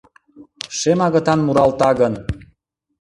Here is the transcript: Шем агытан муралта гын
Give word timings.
Шем 0.77 0.99
агытан 1.07 1.39
муралта 1.45 1.89
гын 1.99 2.13